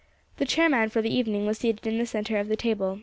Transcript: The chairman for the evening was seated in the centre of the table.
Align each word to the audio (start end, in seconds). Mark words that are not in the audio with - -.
The 0.37 0.47
chairman 0.47 0.89
for 0.89 0.99
the 1.03 1.13
evening 1.15 1.45
was 1.45 1.59
seated 1.59 1.85
in 1.85 1.99
the 1.99 2.07
centre 2.07 2.37
of 2.39 2.47
the 2.47 2.55
table. 2.57 2.97